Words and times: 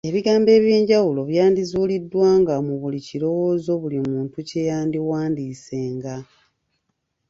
Ebigambo 0.09 0.49
eby'enjawulo 0.57 1.19
byandizuuliddwanga 1.29 2.53
mu 2.67 2.75
buli 2.81 2.99
kirowoozo 3.07 3.71
buli 3.81 3.99
muntu 4.09 4.37
kye 4.47 4.61
yandiwandiisenga. 4.69 6.15